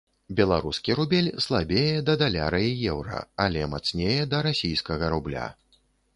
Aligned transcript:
Беларускі 0.37 0.95
рубель 0.99 1.27
слабее 1.45 1.99
да 2.07 2.15
даляра 2.21 2.63
і 2.69 2.73
еўра, 2.95 3.21
але 3.47 3.61
мацнее 3.77 4.19
да 4.35 4.43
расійскага 4.51 5.13
рубля. 5.19 5.47